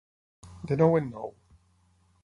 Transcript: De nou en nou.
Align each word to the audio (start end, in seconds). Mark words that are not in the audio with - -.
De 0.71 0.79
nou 0.83 0.97
en 1.01 1.13
nou. 1.17 1.31